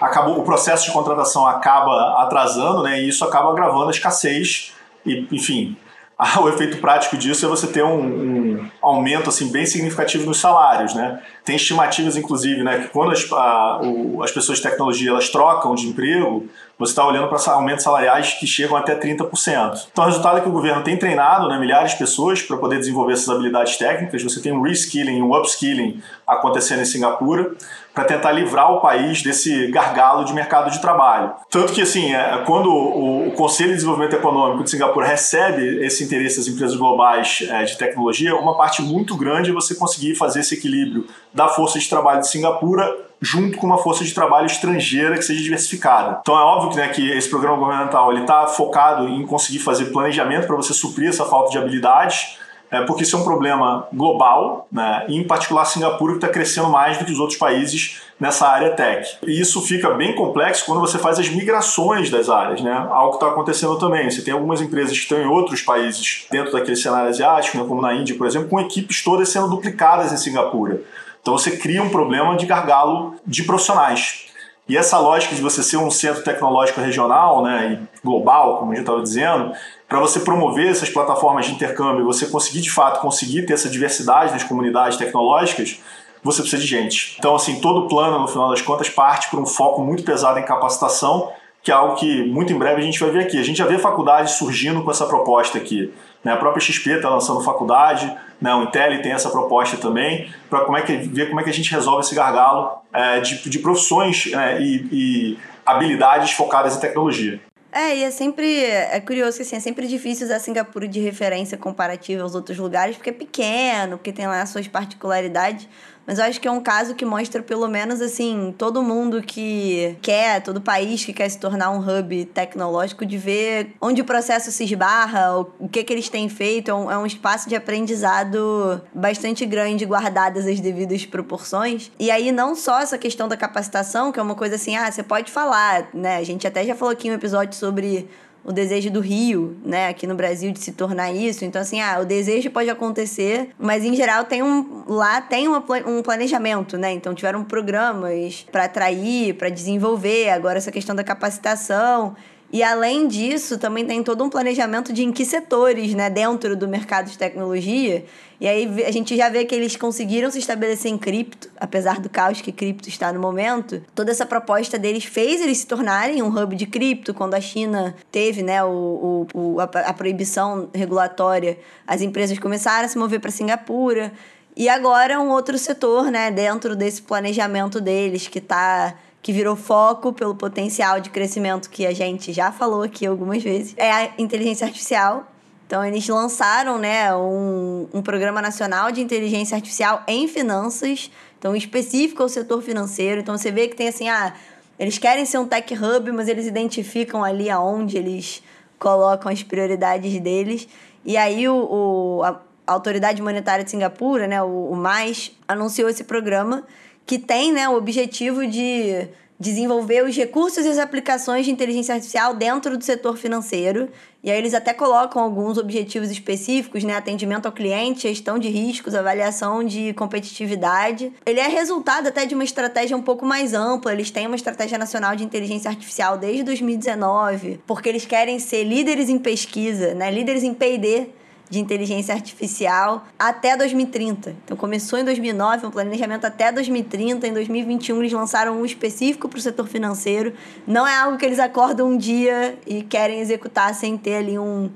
acabou, 0.00 0.38
o 0.38 0.44
processo 0.44 0.86
de 0.86 0.92
contratação 0.92 1.46
acaba 1.46 2.22
atrasando, 2.22 2.82
né, 2.82 3.00
e 3.00 3.08
isso 3.08 3.24
acaba 3.24 3.50
agravando 3.50 3.88
a 3.88 3.90
escassez 3.90 4.72
e, 5.04 5.26
enfim, 5.30 5.76
o 6.40 6.48
efeito 6.48 6.78
prático 6.78 7.16
disso 7.16 7.44
é 7.44 7.48
você 7.48 7.66
ter 7.66 7.82
um, 7.82 8.00
um, 8.00 8.70
aumento 8.80 9.28
assim 9.28 9.50
bem 9.50 9.66
significativo 9.66 10.24
nos 10.26 10.38
salários, 10.38 10.94
né? 10.94 11.20
Tem 11.44 11.56
estimativas, 11.56 12.16
inclusive, 12.16 12.62
né, 12.62 12.82
que 12.82 12.88
quando 12.88 13.12
as, 13.12 13.30
a, 13.32 13.80
o, 13.82 14.22
as 14.22 14.30
pessoas 14.30 14.58
de 14.58 14.64
tecnologia 14.64 15.10
elas 15.10 15.28
trocam 15.28 15.74
de 15.74 15.88
emprego, 15.88 16.48
você 16.78 16.92
está 16.92 17.06
olhando 17.06 17.28
para 17.28 17.52
aumentos 17.52 17.84
salariais 17.84 18.34
que 18.34 18.46
chegam 18.46 18.76
até 18.76 18.98
30%. 18.98 19.88
Então, 19.92 20.04
o 20.04 20.06
resultado 20.06 20.38
é 20.38 20.40
que 20.40 20.48
o 20.48 20.52
governo 20.52 20.82
tem 20.82 20.96
treinado 20.96 21.48
né, 21.48 21.58
milhares 21.58 21.92
de 21.92 21.98
pessoas 21.98 22.42
para 22.42 22.56
poder 22.56 22.78
desenvolver 22.78 23.12
essas 23.12 23.28
habilidades 23.28 23.76
técnicas. 23.76 24.22
Você 24.22 24.40
tem 24.40 24.52
um 24.52 24.62
reskilling, 24.62 25.22
um 25.22 25.34
upskilling 25.34 26.02
acontecendo 26.26 26.82
em 26.82 26.84
Singapura 26.84 27.52
para 27.94 28.04
tentar 28.04 28.32
livrar 28.32 28.72
o 28.72 28.80
país 28.80 29.22
desse 29.22 29.68
gargalo 29.68 30.24
de 30.24 30.32
mercado 30.32 30.68
de 30.70 30.80
trabalho. 30.80 31.32
Tanto 31.48 31.72
que, 31.72 31.80
assim, 31.80 32.12
é, 32.12 32.42
quando 32.44 32.68
o, 32.68 33.28
o, 33.28 33.32
Conselho 33.32 33.70
de 33.70 33.76
Desenvolvimento 33.76 34.16
Econômico 34.16 34.64
de 34.64 34.70
Singapura 34.70 35.06
recebe 35.06 35.84
esse 35.84 36.02
interesse 36.02 36.38
das 36.38 36.48
empresas 36.48 36.76
globais 36.76 37.46
é, 37.48 37.62
de 37.62 37.78
tecnologia, 37.78 38.34
uma 38.34 38.56
parte 38.56 38.82
muito 38.82 39.16
grande 39.16 39.50
é 39.50 39.52
você 39.52 39.76
conseguir 39.76 40.16
fazer 40.16 40.40
esse 40.40 40.54
equilíbrio 40.54 41.06
da 41.32 41.48
força 41.48 41.78
de 41.78 41.88
trabalho 41.88 42.20
de 42.20 42.28
Singapura 42.28 42.92
junto 43.24 43.56
com 43.56 43.66
uma 43.66 43.78
força 43.78 44.04
de 44.04 44.12
trabalho 44.12 44.46
estrangeira 44.46 45.16
que 45.16 45.22
seja 45.22 45.42
diversificada. 45.42 46.18
Então 46.20 46.38
é 46.38 46.42
óbvio 46.42 46.70
que, 46.70 46.76
né, 46.76 46.88
que 46.88 47.10
esse 47.10 47.28
programa 47.28 47.56
governamental 47.56 48.12
ele 48.12 48.20
está 48.20 48.46
focado 48.46 49.08
em 49.08 49.26
conseguir 49.26 49.60
fazer 49.60 49.86
planejamento 49.86 50.46
para 50.46 50.54
você 50.54 50.74
suprir 50.74 51.08
essa 51.08 51.24
falta 51.24 51.50
de 51.50 51.58
habilidades, 51.58 52.38
é, 52.70 52.82
porque 52.82 53.02
isso 53.02 53.16
é 53.16 53.18
um 53.18 53.24
problema 53.24 53.86
global, 53.92 54.66
né, 54.70 55.04
e 55.08 55.16
em 55.16 55.24
particular 55.24 55.64
Singapura 55.64 56.12
que 56.12 56.18
está 56.18 56.28
crescendo 56.28 56.68
mais 56.68 56.98
do 56.98 57.04
que 57.04 57.12
os 57.12 57.18
outros 57.18 57.38
países 57.38 58.02
nessa 58.20 58.46
área 58.46 58.70
tech. 58.70 59.16
E 59.26 59.40
isso 59.40 59.60
fica 59.62 59.90
bem 59.90 60.14
complexo 60.14 60.64
quando 60.66 60.80
você 60.80 60.98
faz 60.98 61.18
as 61.18 61.28
migrações 61.28 62.10
das 62.10 62.28
áreas, 62.28 62.60
né? 62.60 62.72
Algo 62.90 63.10
que 63.10 63.16
está 63.16 63.28
acontecendo 63.28 63.76
também. 63.76 64.08
Você 64.08 64.22
tem 64.22 64.32
algumas 64.32 64.60
empresas 64.60 64.92
que 64.92 65.02
estão 65.02 65.18
em 65.18 65.26
outros 65.26 65.62
países 65.62 66.26
dentro 66.30 66.52
daquele 66.52 66.76
cenário 66.76 67.08
asiático, 67.08 67.58
né, 67.58 67.64
como 67.66 67.82
na 67.82 67.92
Índia, 67.92 68.16
por 68.16 68.26
exemplo, 68.26 68.48
com 68.48 68.60
equipes 68.60 69.02
todas 69.02 69.28
sendo 69.28 69.48
duplicadas 69.48 70.12
em 70.12 70.16
Singapura. 70.16 70.80
Então 71.24 71.38
você 71.38 71.56
cria 71.56 71.82
um 71.82 71.88
problema 71.88 72.36
de 72.36 72.44
gargalo 72.44 73.14
de 73.26 73.44
profissionais. 73.44 74.26
E 74.68 74.76
essa 74.76 74.98
lógica 74.98 75.34
de 75.34 75.40
você 75.40 75.62
ser 75.62 75.78
um 75.78 75.90
centro 75.90 76.22
tecnológico 76.22 76.82
regional 76.82 77.42
né, 77.42 77.80
e 77.82 78.06
global, 78.06 78.58
como 78.58 78.72
gente 78.72 78.80
estava 78.80 79.02
dizendo, 79.02 79.52
para 79.88 79.98
você 80.00 80.20
promover 80.20 80.70
essas 80.70 80.90
plataformas 80.90 81.46
de 81.46 81.52
intercâmbio, 81.52 82.04
você 82.04 82.26
conseguir 82.26 82.60
de 82.60 82.70
fato 82.70 83.00
conseguir 83.00 83.46
ter 83.46 83.54
essa 83.54 83.70
diversidade 83.70 84.32
nas 84.32 84.44
comunidades 84.44 84.98
tecnológicas, 84.98 85.80
você 86.22 86.42
precisa 86.42 86.60
de 86.60 86.68
gente. 86.68 87.16
Então, 87.18 87.34
assim, 87.34 87.58
todo 87.58 87.88
plano, 87.88 88.18
no 88.18 88.28
final 88.28 88.50
das 88.50 88.60
contas, 88.60 88.90
parte 88.90 89.30
por 89.30 89.40
um 89.40 89.46
foco 89.46 89.82
muito 89.82 90.02
pesado 90.02 90.38
em 90.38 90.44
capacitação, 90.44 91.32
que 91.62 91.70
é 91.70 91.74
algo 91.74 91.94
que 91.94 92.26
muito 92.26 92.52
em 92.52 92.58
breve 92.58 92.82
a 92.82 92.84
gente 92.84 93.00
vai 93.00 93.10
ver 93.10 93.20
aqui. 93.20 93.40
A 93.40 93.42
gente 93.42 93.56
já 93.56 93.66
vê 93.66 93.78
faculdades 93.78 94.34
surgindo 94.34 94.82
com 94.82 94.90
essa 94.90 95.06
proposta 95.06 95.56
aqui. 95.56 95.90
Né? 96.22 96.32
A 96.32 96.36
própria 96.36 96.60
XP 96.60 96.90
está 96.90 97.08
lançando 97.08 97.40
faculdade, 97.40 98.14
né? 98.44 98.54
o 98.54 98.64
Intel 98.64 99.00
tem 99.00 99.12
essa 99.12 99.30
proposta 99.30 99.78
também, 99.78 100.30
para 100.50 100.60
como 100.60 100.76
é 100.76 100.82
que, 100.82 100.96
ver 100.96 101.28
como 101.28 101.40
é 101.40 101.44
que 101.44 101.48
a 101.48 101.52
gente 101.52 101.70
resolve 101.70 102.02
esse 102.04 102.14
gargalo 102.14 102.82
é, 102.92 103.18
de, 103.20 103.48
de 103.48 103.58
profissões 103.58 104.30
é, 104.34 104.60
e, 104.60 104.88
e 104.92 105.38
habilidades 105.64 106.32
focadas 106.32 106.76
em 106.76 106.80
tecnologia. 106.80 107.40
É, 107.72 107.96
e 107.96 108.04
é 108.04 108.10
sempre. 108.10 108.62
É 108.62 109.00
curioso 109.00 109.38
que 109.38 109.42
assim, 109.42 109.56
é 109.56 109.60
sempre 109.60 109.88
difícil 109.88 110.26
usar 110.26 110.38
Singapura 110.38 110.86
de 110.86 111.00
referência 111.00 111.58
comparativa 111.58 112.22
aos 112.22 112.34
outros 112.34 112.56
lugares, 112.56 112.94
porque 112.94 113.10
é 113.10 113.12
pequeno, 113.12 113.96
porque 113.96 114.12
tem 114.12 114.26
lá 114.26 114.42
as 114.42 114.50
suas 114.50 114.68
particularidades. 114.68 115.66
Mas 116.06 116.18
eu 116.18 116.24
acho 116.24 116.40
que 116.40 116.48
é 116.48 116.50
um 116.50 116.60
caso 116.60 116.94
que 116.94 117.04
mostra, 117.04 117.42
pelo 117.42 117.66
menos, 117.68 118.00
assim, 118.00 118.54
todo 118.56 118.82
mundo 118.82 119.22
que 119.22 119.96
quer, 120.02 120.42
todo 120.42 120.60
país 120.60 121.04
que 121.04 121.12
quer 121.12 121.28
se 121.28 121.38
tornar 121.38 121.70
um 121.70 121.78
hub 121.78 122.24
tecnológico, 122.26 123.06
de 123.06 123.16
ver 123.16 123.74
onde 123.80 124.02
o 124.02 124.04
processo 124.04 124.52
se 124.52 124.64
esbarra, 124.64 125.38
o 125.58 125.68
que, 125.68 125.82
que 125.82 125.92
eles 125.92 126.08
têm 126.08 126.28
feito. 126.28 126.70
É 126.70 126.74
um, 126.74 126.90
é 126.90 126.98
um 126.98 127.06
espaço 127.06 127.48
de 127.48 127.56
aprendizado 127.56 128.82
bastante 128.92 129.46
grande, 129.46 129.84
guardadas 129.84 130.46
as 130.46 130.60
devidas 130.60 131.06
proporções. 131.06 131.90
E 131.98 132.10
aí, 132.10 132.30
não 132.32 132.54
só 132.54 132.80
essa 132.80 132.98
questão 132.98 133.26
da 133.28 133.36
capacitação, 133.36 134.12
que 134.12 134.20
é 134.20 134.22
uma 134.22 134.34
coisa 134.34 134.56
assim, 134.56 134.76
ah, 134.76 134.90
você 134.90 135.02
pode 135.02 135.30
falar, 135.30 135.88
né? 135.94 136.16
A 136.16 136.24
gente 136.24 136.46
até 136.46 136.64
já 136.64 136.74
falou 136.74 136.92
aqui 136.92 137.10
um 137.10 137.14
episódio 137.14 137.54
sobre 137.54 138.08
o 138.44 138.52
desejo 138.52 138.90
do 138.90 139.00
Rio, 139.00 139.56
né, 139.64 139.88
aqui 139.88 140.06
no 140.06 140.14
Brasil 140.14 140.52
de 140.52 140.60
se 140.60 140.72
tornar 140.72 141.12
isso. 141.12 141.44
Então 141.44 141.62
assim, 141.62 141.80
ah, 141.80 141.98
o 142.00 142.04
desejo 142.04 142.50
pode 142.50 142.68
acontecer, 142.68 143.50
mas 143.58 143.84
em 143.84 143.94
geral 143.94 144.24
tem 144.24 144.42
um 144.42 144.84
lá 144.86 145.20
tem 145.20 145.48
uma, 145.48 145.64
um 145.86 146.02
planejamento, 146.02 146.76
né? 146.76 146.92
Então 146.92 147.14
tiveram 147.14 147.42
programas 147.42 148.46
para 148.52 148.64
atrair, 148.64 149.34
para 149.34 149.48
desenvolver, 149.48 150.28
agora 150.30 150.58
essa 150.58 150.70
questão 150.70 150.94
da 150.94 151.02
capacitação 151.02 152.14
e 152.54 152.62
além 152.62 153.08
disso, 153.08 153.58
também 153.58 153.84
tem 153.84 154.00
todo 154.00 154.22
um 154.22 154.30
planejamento 154.30 154.92
de 154.92 155.02
em 155.02 155.10
que 155.10 155.24
setores, 155.24 155.92
né, 155.92 156.08
dentro 156.08 156.56
do 156.56 156.68
mercado 156.68 157.10
de 157.10 157.18
tecnologia. 157.18 158.04
E 158.40 158.46
aí 158.46 158.84
a 158.84 158.92
gente 158.92 159.16
já 159.16 159.28
vê 159.28 159.44
que 159.44 159.52
eles 159.52 159.74
conseguiram 159.74 160.30
se 160.30 160.38
estabelecer 160.38 160.88
em 160.88 160.96
cripto, 160.96 161.48
apesar 161.56 161.98
do 161.98 162.08
caos 162.08 162.40
que 162.40 162.52
cripto 162.52 162.88
está 162.88 163.12
no 163.12 163.18
momento. 163.18 163.82
Toda 163.92 164.12
essa 164.12 164.24
proposta 164.24 164.78
deles 164.78 165.04
fez 165.04 165.40
eles 165.40 165.58
se 165.58 165.66
tornarem 165.66 166.22
um 166.22 166.28
hub 166.28 166.54
de 166.54 166.64
cripto. 166.64 167.12
Quando 167.12 167.34
a 167.34 167.40
China 167.40 167.92
teve, 168.12 168.40
né, 168.40 168.62
o, 168.62 169.26
o, 169.34 169.58
a, 169.58 169.64
a 169.64 169.92
proibição 169.92 170.68
regulatória, 170.72 171.58
as 171.84 172.02
empresas 172.02 172.38
começaram 172.38 172.84
a 172.84 172.88
se 172.88 172.96
mover 172.96 173.18
para 173.18 173.32
Singapura. 173.32 174.12
E 174.56 174.68
agora 174.68 175.20
um 175.20 175.30
outro 175.30 175.58
setor, 175.58 176.08
né, 176.08 176.30
dentro 176.30 176.76
desse 176.76 177.02
planejamento 177.02 177.80
deles 177.80 178.28
que 178.28 178.38
está 178.38 178.94
que 179.24 179.32
virou 179.32 179.56
foco 179.56 180.12
pelo 180.12 180.34
potencial 180.34 181.00
de 181.00 181.08
crescimento 181.08 181.70
que 181.70 181.86
a 181.86 181.94
gente 181.94 182.30
já 182.30 182.52
falou 182.52 182.82
aqui 182.82 183.06
algumas 183.06 183.42
vezes, 183.42 183.72
é 183.78 183.90
a 183.90 184.10
inteligência 184.18 184.66
artificial. 184.66 185.26
Então, 185.66 185.82
eles 185.82 186.06
lançaram 186.06 186.76
né, 186.76 187.12
um, 187.16 187.88
um 187.94 188.02
programa 188.02 188.42
nacional 188.42 188.92
de 188.92 189.00
inteligência 189.00 189.54
artificial 189.54 190.02
em 190.06 190.28
finanças, 190.28 191.10
então 191.38 191.56
específico 191.56 192.22
ao 192.22 192.28
setor 192.28 192.60
financeiro. 192.60 193.22
Então, 193.22 193.38
você 193.38 193.50
vê 193.50 193.66
que 193.66 193.74
tem 193.74 193.88
assim, 193.88 194.10
ah, 194.10 194.34
eles 194.78 194.98
querem 194.98 195.24
ser 195.24 195.38
um 195.38 195.46
tech 195.46 195.72
hub, 195.72 196.12
mas 196.12 196.28
eles 196.28 196.46
identificam 196.46 197.24
ali 197.24 197.48
aonde 197.48 197.96
eles 197.96 198.42
colocam 198.78 199.32
as 199.32 199.42
prioridades 199.42 200.20
deles. 200.20 200.68
E 201.02 201.16
aí, 201.16 201.48
o, 201.48 201.56
o 201.56 202.22
a 202.22 202.42
Autoridade 202.66 203.22
Monetária 203.22 203.64
de 203.64 203.70
Singapura, 203.70 204.26
né, 204.26 204.42
o, 204.42 204.68
o 204.70 204.76
MAIS, 204.76 205.32
anunciou 205.48 205.88
esse 205.88 206.04
programa 206.04 206.62
que 207.06 207.18
tem 207.18 207.52
né, 207.52 207.68
o 207.68 207.76
objetivo 207.76 208.46
de 208.46 209.08
desenvolver 209.38 210.04
os 210.04 210.16
recursos 210.16 210.64
e 210.64 210.68
as 210.68 210.78
aplicações 210.78 211.44
de 211.44 211.52
inteligência 211.52 211.94
artificial 211.94 212.34
dentro 212.34 212.78
do 212.78 212.84
setor 212.84 213.16
financeiro. 213.16 213.88
E 214.22 214.30
aí 214.30 214.38
eles 214.38 214.54
até 214.54 214.72
colocam 214.72 215.20
alguns 215.20 215.58
objetivos 215.58 216.10
específicos, 216.10 216.82
né? 216.82 216.96
Atendimento 216.96 217.44
ao 217.44 217.52
cliente, 217.52 218.08
gestão 218.08 218.38
de 218.38 218.48
riscos, 218.48 218.94
avaliação 218.94 219.62
de 219.62 219.92
competitividade. 219.94 221.12
Ele 221.26 221.40
é 221.40 221.48
resultado 221.48 222.06
até 222.06 222.24
de 222.24 222.34
uma 222.34 222.44
estratégia 222.44 222.96
um 222.96 223.02
pouco 223.02 223.26
mais 223.26 223.52
ampla. 223.52 223.92
Eles 223.92 224.10
têm 224.10 224.26
uma 224.26 224.36
estratégia 224.36 224.78
nacional 224.78 225.14
de 225.14 225.24
inteligência 225.24 225.68
artificial 225.68 226.16
desde 226.16 226.42
2019, 226.44 227.60
porque 227.66 227.88
eles 227.88 228.06
querem 228.06 228.38
ser 228.38 228.64
líderes 228.64 229.10
em 229.10 229.18
pesquisa, 229.18 229.94
né? 229.94 230.10
Líderes 230.10 230.42
em 230.42 230.54
P&D 230.54 231.08
de 231.48 231.60
inteligência 231.60 232.14
artificial 232.14 233.06
até 233.18 233.56
2030. 233.56 234.34
Então 234.44 234.56
começou 234.56 234.98
em 234.98 235.04
2009, 235.04 235.66
um 235.66 235.70
planejamento 235.70 236.24
até 236.24 236.50
2030. 236.50 237.26
Em 237.26 237.32
2021 237.32 237.98
eles 238.00 238.12
lançaram 238.12 238.60
um 238.60 238.64
específico 238.64 239.28
para 239.28 239.38
o 239.38 239.40
setor 239.42 239.66
financeiro. 239.66 240.32
Não 240.66 240.86
é 240.86 240.96
algo 240.96 241.18
que 241.18 241.24
eles 241.24 241.38
acordam 241.38 241.90
um 241.90 241.96
dia 241.96 242.58
e 242.66 242.82
querem 242.82 243.20
executar 243.20 243.74
sem 243.74 243.96
ter 243.96 244.16
ali 244.16 244.38
um, 244.38 244.70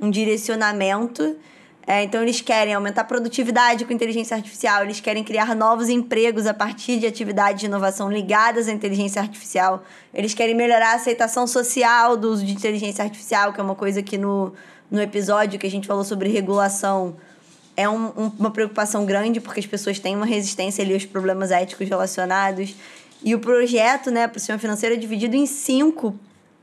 um 0.00 0.10
direcionamento. 0.10 1.36
É, 1.90 2.02
então, 2.02 2.22
eles 2.22 2.42
querem 2.42 2.74
aumentar 2.74 3.00
a 3.00 3.04
produtividade 3.04 3.86
com 3.86 3.94
inteligência 3.94 4.36
artificial, 4.36 4.82
eles 4.84 5.00
querem 5.00 5.24
criar 5.24 5.56
novos 5.56 5.88
empregos 5.88 6.46
a 6.46 6.52
partir 6.52 6.98
de 6.98 7.06
atividades 7.06 7.60
de 7.60 7.66
inovação 7.66 8.12
ligadas 8.12 8.68
à 8.68 8.72
inteligência 8.72 9.22
artificial, 9.22 9.82
eles 10.12 10.34
querem 10.34 10.54
melhorar 10.54 10.90
a 10.90 10.94
aceitação 10.96 11.46
social 11.46 12.14
do 12.14 12.28
uso 12.30 12.44
de 12.44 12.52
inteligência 12.52 13.02
artificial, 13.02 13.54
que 13.54 13.60
é 13.60 13.62
uma 13.62 13.74
coisa 13.74 14.02
que 14.02 14.18
no, 14.18 14.52
no 14.90 15.00
episódio 15.00 15.58
que 15.58 15.66
a 15.66 15.70
gente 15.70 15.86
falou 15.86 16.04
sobre 16.04 16.28
regulação 16.28 17.16
é 17.76 17.88
um, 17.88 18.06
um, 18.06 18.32
uma 18.38 18.50
preocupação 18.50 19.06
grande, 19.06 19.40
porque 19.40 19.60
as 19.60 19.66
pessoas 19.66 19.98
têm 19.98 20.16
uma 20.16 20.26
resistência 20.26 20.82
ali 20.82 20.94
aos 20.94 21.04
problemas 21.04 21.50
éticos 21.50 21.88
relacionados. 21.88 22.74
E 23.22 23.34
o 23.34 23.38
projeto, 23.38 24.10
né, 24.10 24.26
para 24.26 24.36
o 24.36 24.40
sistema 24.40 24.58
financeiro 24.58 24.96
é 24.96 24.98
dividido 24.98 25.36
em 25.36 25.46
cinco 25.46 26.18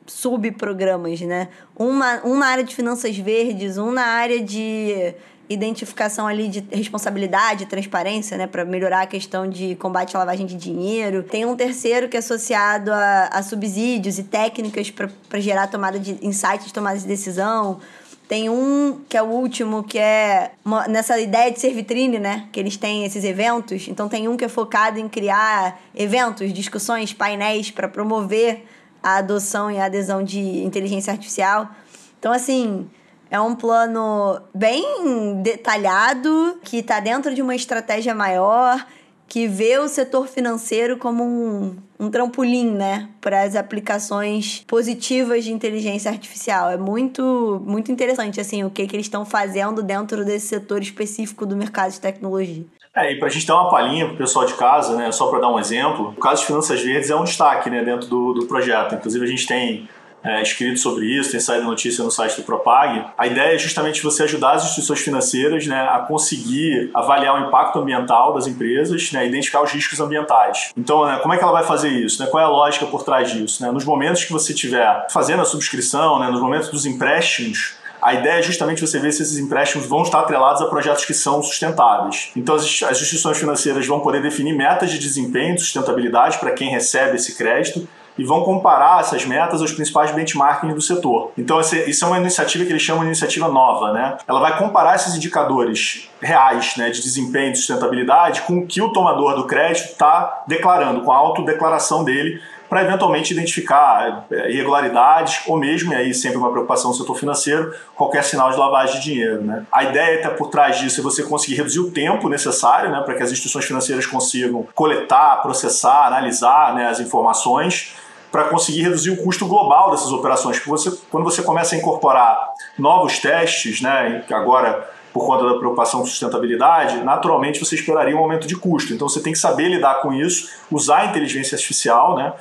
subprogramas, 0.06 1.22
né? 1.22 1.50
Uma, 1.76 2.22
um 2.26 2.38
na 2.38 2.48
área 2.48 2.64
de 2.64 2.76
finanças 2.76 3.18
verdes, 3.18 3.78
um 3.78 3.92
na 3.92 4.06
área 4.06 4.42
de 4.42 5.16
identificação 5.48 6.28
ali 6.28 6.48
de 6.48 6.66
responsabilidade, 6.72 7.66
transparência, 7.68 8.38
né, 8.38 8.48
para 8.48 8.66
melhorar 8.66 9.02
a 9.02 9.06
questão 9.06 9.48
de 9.48 9.76
combate 9.76 10.16
à 10.16 10.20
lavagem 10.20 10.46
de 10.46 10.56
dinheiro. 10.56 11.24
Tem 11.24 11.46
um 11.46 11.56
terceiro 11.56 12.10
que 12.10 12.18
é 12.18 12.20
associado 12.20 12.92
a, 12.92 13.30
a 13.32 13.44
subsídios 13.44 14.18
e 14.18 14.24
técnicas 14.24 14.92
para 14.92 15.40
gerar 15.40 15.68
tomada 15.68 16.00
de 16.00 16.18
insights 16.22 16.72
tomada 16.72 16.98
de 16.98 17.06
decisão. 17.06 17.80
Tem 18.28 18.50
um 18.50 19.02
que 19.08 19.16
é 19.16 19.22
o 19.22 19.28
último, 19.28 19.84
que 19.84 20.00
é 20.00 20.54
uma, 20.64 20.88
nessa 20.88 21.20
ideia 21.20 21.52
de 21.52 21.60
ser 21.60 21.74
vitrine, 21.74 22.18
né? 22.18 22.48
Que 22.52 22.60
eles 22.60 22.76
têm 22.76 23.06
esses 23.06 23.24
eventos. 23.24 23.88
Então 23.88 24.10
tem 24.10 24.28
um 24.28 24.36
que 24.36 24.44
é 24.44 24.50
focado 24.50 25.00
em 25.00 25.08
criar 25.08 25.80
eventos, 25.94 26.52
discussões, 26.52 27.14
painéis 27.14 27.70
para 27.70 27.88
promover 27.88 28.66
a 29.04 29.18
adoção 29.18 29.70
e 29.70 29.78
a 29.78 29.86
adesão 29.86 30.24
de 30.24 30.40
inteligência 30.40 31.14
artificial. 31.14 31.70
Então, 32.18 32.34
assim, 32.34 32.90
é 33.30 33.40
um 33.40 33.56
plano 33.56 34.42
bem 34.52 35.42
detalhado, 35.44 36.60
que 36.64 36.78
está 36.78 37.00
dentro 37.00 37.36
de 37.36 37.42
uma 37.42 37.56
estratégia 37.56 38.16
maior, 38.16 38.84
que 39.28 39.48
vê 39.48 39.78
o 39.80 39.88
setor 39.88 40.28
financeiro 40.28 40.98
como 40.98 41.24
um, 41.24 41.76
um 42.00 42.10
trampolim, 42.10 42.72
né, 42.72 43.10
para 43.20 43.44
as 43.44 43.56
aplicações 43.56 44.64
positivas 44.68 45.44
de 45.44 45.52
inteligência 45.52 46.12
artificial. 46.12 46.70
É 46.70 46.78
muito, 46.78 47.62
muito 47.66 47.92
interessante, 47.92 48.40
assim, 48.40 48.64
o 48.64 48.70
que, 48.70 48.86
que 48.88 48.96
eles 48.96 49.08
estão 49.08 49.26
fazendo 49.26 49.82
dentro 49.82 50.24
desse 50.24 50.48
setor 50.48 50.82
específico 50.82 51.46
do 51.46 51.56
mercado 51.56 51.92
de 51.92 52.00
tecnologia. 52.00 52.66
É, 52.96 53.12
e 53.12 53.20
para 53.20 53.28
a 53.28 53.32
gente 53.32 53.46
dar 53.46 53.56
uma 53.56 53.70
palhinha 53.70 54.06
para 54.06 54.16
o 54.16 54.18
pessoal 54.18 54.46
de 54.46 54.54
casa, 54.54 54.96
né, 54.96 55.12
só 55.12 55.28
para 55.28 55.40
dar 55.40 55.50
um 55.50 55.60
exemplo, 55.60 56.14
o 56.16 56.20
caso 56.20 56.42
de 56.42 56.48
finanças 56.48 56.82
verdes 56.82 57.10
é 57.10 57.16
um 57.16 57.26
destaque 57.26 57.70
né, 57.70 57.84
dentro 57.84 58.08
do, 58.08 58.34
do 58.34 58.46
projeto. 58.46 58.96
Inclusive, 58.96 59.26
a 59.26 59.28
gente 59.28 59.46
tem 59.46 59.90
é, 60.26 60.42
escrito 60.42 60.80
sobre 60.80 61.06
isso, 61.06 61.32
tem 61.32 61.40
saído 61.40 61.66
notícia 61.66 62.04
no 62.04 62.10
site 62.10 62.36
do 62.38 62.44
Propag. 62.44 63.06
A 63.16 63.28
ideia 63.28 63.56
é 63.56 63.58
justamente 63.60 64.02
você 64.02 64.24
ajudar 64.24 64.54
as 64.54 64.64
instituições 64.64 65.00
financeiras 65.00 65.68
né, 65.68 65.88
a 65.88 66.00
conseguir 66.00 66.90
avaliar 66.94 67.40
o 67.40 67.48
impacto 67.48 67.78
ambiental 67.78 68.34
das 68.34 68.48
empresas, 68.48 69.12
né, 69.12 69.28
identificar 69.28 69.62
os 69.62 69.72
riscos 69.72 70.00
ambientais. 70.00 70.72
Então, 70.76 71.06
né, 71.06 71.20
como 71.22 71.34
é 71.34 71.38
que 71.38 71.44
ela 71.44 71.54
vai 71.54 71.64
fazer 71.64 71.90
isso? 71.90 72.22
Né? 72.22 72.28
Qual 72.28 72.42
é 72.42 72.46
a 72.46 72.50
lógica 72.50 72.88
por 72.88 73.04
trás 73.04 73.32
disso? 73.32 73.64
Né? 73.64 73.72
Nos 73.72 73.86
momentos 73.86 74.24
que 74.24 74.34
você 74.34 74.52
estiver 74.52 75.06
fazendo 75.12 75.44
a 75.44 75.46
subscrição, 75.46 76.20
né, 76.20 76.32
nos 76.32 76.42
momentos 76.42 76.70
dos 76.70 76.88
empréstimos, 76.88 77.76
a 78.02 78.14
ideia 78.14 78.40
é 78.40 78.42
justamente 78.42 78.82
você 78.82 79.00
ver 79.00 79.12
se 79.12 79.22
esses 79.22 79.38
empréstimos 79.38 79.88
vão 79.88 80.04
estar 80.04 80.20
atrelados 80.20 80.62
a 80.62 80.66
projetos 80.66 81.06
que 81.06 81.14
são 81.14 81.42
sustentáveis. 81.42 82.32
Então, 82.36 82.56
as 82.56 82.64
instituições 82.64 83.38
financeiras 83.38 83.86
vão 83.88 84.00
poder 84.00 84.22
definir 84.22 84.54
metas 84.54 84.92
de 84.92 85.00
desempenho, 85.00 85.56
de 85.56 85.62
sustentabilidade 85.62 86.38
para 86.38 86.52
quem 86.52 86.70
recebe 86.70 87.16
esse 87.16 87.36
crédito 87.36 87.88
e 88.18 88.24
vão 88.24 88.44
comparar 88.44 89.02
essas 89.02 89.26
metas 89.26 89.62
aos 89.62 89.72
principais 89.72 90.12
benchmarkings 90.12 90.74
do 90.74 90.82
setor. 90.82 91.32
Então, 91.38 91.60
isso 91.60 92.06
é 92.06 92.08
uma 92.08 92.18
iniciativa 92.18 92.66
que 92.66 92.72
eles 92.72 92.82
chamam 92.82 93.02
de 93.02 93.08
iniciativa 93.08 93.48
nova, 93.48 93.92
né? 93.94 94.18
Ela 94.28 94.40
vai 94.40 94.58
comparar 94.58 94.96
esses 94.96 95.16
indicadores 95.16 96.10
reais 96.22 96.76
né, 96.78 96.90
de 96.90 97.02
desempenho 97.02 97.52
e 97.52 97.56
sustentabilidade 97.56 98.42
com 98.42 98.60
o 98.60 98.66
que 98.66 98.82
o 98.82 98.90
tomador 98.90 99.36
do 99.36 99.46
crédito 99.46 99.92
está 99.92 100.44
declarando, 100.48 101.02
com 101.02 101.12
a 101.12 101.18
autodeclaração 101.18 102.04
dele 102.04 102.42
para 102.70 102.84
eventualmente 102.84 103.34
identificar 103.34 104.26
é, 104.32 104.52
irregularidades 104.52 105.42
ou 105.48 105.58
mesmo, 105.58 105.94
e 105.94 105.96
aí 105.96 106.14
sempre 106.14 106.38
uma 106.38 106.52
preocupação 106.52 106.92
no 106.92 106.98
setor 106.98 107.16
financeiro, 107.16 107.74
qualquer 107.96 108.24
sinal 108.24 108.52
de 108.52 108.58
lavagem 108.58 109.00
de 109.00 109.04
dinheiro. 109.04 109.44
Né? 109.44 109.66
A 109.72 109.84
ideia 109.84 110.18
está 110.18 110.32
por 110.32 110.50
trás 110.50 110.80
disso 110.80 111.00
é 111.00 111.04
você 111.04 111.24
conseguir 111.24 111.56
reduzir 111.56 111.80
o 111.80 111.92
tempo 111.92 112.28
necessário 112.28 112.90
né, 112.90 113.02
para 113.02 113.14
que 113.14 113.24
as 113.24 113.32
instituições 113.32 113.66
financeiras 113.66 114.06
consigam 114.06 114.68
coletar, 114.74 115.42
processar, 115.42 116.08
analisar 116.08 116.74
né, 116.74 116.88
as 116.88 117.00
informações 117.00 117.94
para 118.36 118.50
conseguir 118.50 118.82
reduzir 118.82 119.12
o 119.12 119.24
custo 119.24 119.48
global 119.48 119.92
dessas 119.92 120.12
operações. 120.12 120.58
Porque 120.58 120.70
você, 120.70 120.92
quando 121.10 121.24
você 121.24 121.42
começa 121.42 121.74
a 121.74 121.78
incorporar 121.78 122.50
novos 122.78 123.18
testes, 123.20 123.80
né, 123.80 124.26
agora 124.30 124.90
por 125.14 125.26
conta 125.26 125.46
da 125.46 125.54
preocupação 125.54 126.02
com 126.02 126.06
sustentabilidade, 126.06 127.02
naturalmente 127.02 127.64
você 127.64 127.76
esperaria 127.76 128.14
um 128.14 128.20
aumento 128.20 128.46
de 128.46 128.58
custo. 128.58 128.94
Então 128.94 129.08
você 129.08 129.22
tem 129.22 129.32
que 129.32 129.40
saber 129.40 129.70
lidar 129.70 130.02
com 130.02 130.14
isso, 130.14 130.50
usar 130.70 130.98
a 130.98 131.06
inteligência 131.06 131.56
artificial, 131.56 132.18
né? 132.18 132.34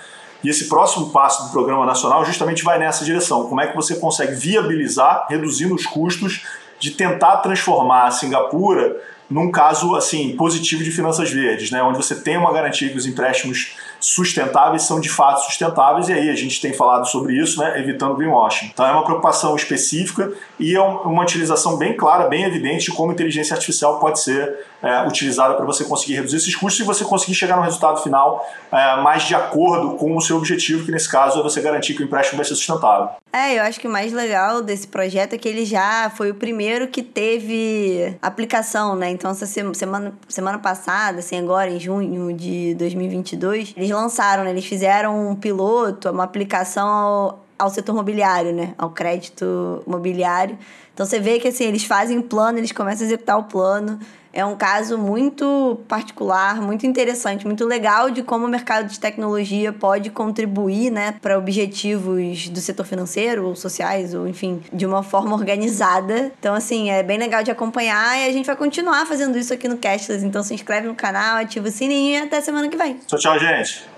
E 0.42 0.48
esse 0.48 0.68
próximo 0.68 1.10
passo 1.10 1.44
do 1.44 1.52
Programa 1.52 1.86
Nacional 1.86 2.24
justamente 2.24 2.64
vai 2.64 2.76
nessa 2.76 3.04
direção. 3.04 3.46
Como 3.46 3.60
é 3.60 3.68
que 3.68 3.76
você 3.76 3.94
consegue 3.94 4.34
viabilizar, 4.34 5.28
reduzindo 5.30 5.76
os 5.76 5.86
custos, 5.86 6.44
de 6.80 6.90
tentar 6.90 7.36
transformar 7.36 8.08
a 8.08 8.10
Singapura 8.10 9.00
num 9.30 9.52
caso 9.52 9.94
assim 9.94 10.36
positivo 10.36 10.82
de 10.82 10.90
finanças 10.90 11.30
verdes, 11.30 11.70
né? 11.70 11.80
onde 11.84 11.96
você 11.96 12.16
tem 12.16 12.36
uma 12.36 12.52
garantia 12.52 12.90
que 12.90 12.98
os 12.98 13.06
empréstimos 13.06 13.76
sustentáveis 14.04 14.82
são 14.82 15.00
de 15.00 15.08
fato 15.08 15.40
sustentáveis, 15.46 16.10
e 16.10 16.12
aí 16.12 16.28
a 16.28 16.34
gente 16.34 16.60
tem 16.60 16.74
falado 16.74 17.06
sobre 17.06 17.32
isso, 17.32 17.58
né, 17.58 17.80
evitando 17.80 18.14
greenwashing. 18.14 18.66
Então 18.66 18.86
é 18.86 18.92
uma 18.92 19.02
preocupação 19.02 19.56
específica 19.56 20.30
e 20.60 20.76
é 20.76 20.80
uma 20.80 21.22
utilização 21.22 21.78
bem 21.78 21.96
clara, 21.96 22.28
bem 22.28 22.44
evidente 22.44 22.90
de 22.90 22.92
como 22.92 23.12
inteligência 23.12 23.54
artificial 23.54 23.98
pode 23.98 24.20
ser 24.20 24.66
é, 24.82 25.06
utilizada 25.06 25.54
para 25.54 25.64
você 25.64 25.84
conseguir 25.84 26.16
reduzir 26.16 26.36
esses 26.36 26.54
custos 26.54 26.80
e 26.80 26.84
você 26.84 27.02
conseguir 27.02 27.34
chegar 27.34 27.56
no 27.56 27.62
resultado 27.62 28.02
final 28.02 28.46
é, 28.70 29.00
mais 29.00 29.22
de 29.22 29.34
acordo 29.34 29.96
com 29.96 30.14
o 30.14 30.20
seu 30.20 30.36
objetivo, 30.36 30.84
que 30.84 30.92
nesse 30.92 31.10
caso 31.10 31.40
é 31.40 31.42
você 31.42 31.62
garantir 31.62 31.94
que 31.94 32.02
o 32.02 32.04
empréstimo 32.04 32.36
vai 32.36 32.44
ser 32.44 32.54
sustentável. 32.54 33.08
É, 33.36 33.58
eu 33.58 33.64
acho 33.64 33.80
que 33.80 33.88
o 33.88 33.90
mais 33.90 34.12
legal 34.12 34.62
desse 34.62 34.86
projeto 34.86 35.32
é 35.32 35.38
que 35.38 35.48
ele 35.48 35.64
já 35.64 36.08
foi 36.08 36.30
o 36.30 36.36
primeiro 36.36 36.86
que 36.86 37.02
teve 37.02 38.16
aplicação, 38.22 38.94
né? 38.94 39.10
Então, 39.10 39.28
essa 39.28 39.44
semana, 39.44 40.16
semana 40.28 40.56
passada, 40.60 41.18
assim, 41.18 41.36
agora 41.40 41.68
em 41.68 41.80
junho 41.80 42.32
de 42.32 42.76
2022, 42.76 43.74
eles 43.76 43.90
lançaram, 43.90 44.44
né? 44.44 44.50
Eles 44.50 44.64
fizeram 44.64 45.30
um 45.30 45.34
piloto, 45.34 46.08
uma 46.10 46.22
aplicação 46.22 47.40
ao 47.58 47.70
setor 47.70 47.94
mobiliário, 47.94 48.52
né? 48.52 48.74
Ao 48.76 48.90
crédito 48.90 49.82
mobiliário. 49.86 50.58
Então 50.92 51.04
você 51.04 51.18
vê 51.18 51.38
que 51.38 51.48
assim, 51.48 51.64
eles 51.64 51.84
fazem 51.84 52.20
plano, 52.20 52.58
eles 52.58 52.72
começam 52.72 53.04
a 53.04 53.06
executar 53.06 53.38
o 53.38 53.44
plano. 53.44 53.98
É 54.32 54.44
um 54.44 54.56
caso 54.56 54.98
muito 54.98 55.78
particular, 55.86 56.60
muito 56.60 56.84
interessante, 56.84 57.46
muito 57.46 57.64
legal 57.64 58.10
de 58.10 58.20
como 58.20 58.44
o 58.44 58.48
mercado 58.48 58.88
de 58.88 58.98
tecnologia 58.98 59.72
pode 59.72 60.10
contribuir, 60.10 60.90
né, 60.90 61.14
para 61.22 61.38
objetivos 61.38 62.48
do 62.48 62.60
setor 62.60 62.84
financeiro 62.84 63.46
ou 63.46 63.54
sociais, 63.54 64.12
ou 64.12 64.26
enfim, 64.26 64.60
de 64.72 64.84
uma 64.84 65.04
forma 65.04 65.36
organizada. 65.36 66.32
Então, 66.36 66.52
assim, 66.52 66.90
é 66.90 67.00
bem 67.04 67.16
legal 67.16 67.44
de 67.44 67.52
acompanhar 67.52 68.18
e 68.18 68.26
a 68.26 68.32
gente 68.32 68.46
vai 68.46 68.56
continuar 68.56 69.06
fazendo 69.06 69.38
isso 69.38 69.54
aqui 69.54 69.68
no 69.68 69.78
Cashless. 69.78 70.24
Então, 70.24 70.42
se 70.42 70.52
inscreve 70.52 70.88
no 70.88 70.96
canal, 70.96 71.36
ativa 71.36 71.68
o 71.68 71.70
sininho 71.70 72.18
e 72.18 72.22
até 72.24 72.40
semana 72.40 72.68
que 72.68 72.76
vem. 72.76 72.98
Tchau, 73.06 73.18
tchau, 73.20 73.38
gente. 73.38 73.93